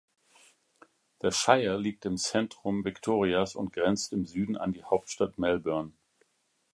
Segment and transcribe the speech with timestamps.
[1.19, 5.91] Das Shire liegt im Zentrum Victorias und grenzt im Süden an die Hauptstadt Melbourne.